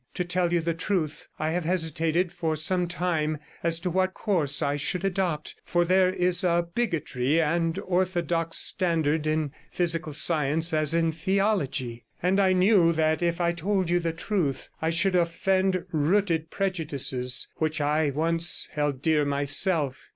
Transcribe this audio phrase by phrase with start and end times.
[0.15, 4.63] To tell you the truth, I have hesitated for some time as to what course
[4.63, 10.73] I should adopt, 119 for there is a bigotry and orthodox standard in physical science
[10.73, 15.13] as in theology, and I knew that if I told you the truth I should
[15.15, 20.09] offend rooted prejudices which I once held dear myself.